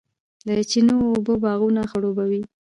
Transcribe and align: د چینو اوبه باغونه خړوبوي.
د 0.47 0.49
چینو 0.69 0.95
اوبه 1.13 1.33
باغونه 1.43 1.81
خړوبوي. 1.91 2.41